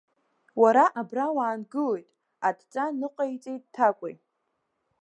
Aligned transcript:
Уара 0.61 0.85
абра 0.99 1.25
уаангылоит, 1.35 2.07
адҵа 2.47 2.85
ныҟаиҵеит 2.99 3.63
Ҭакәи. 3.73 4.15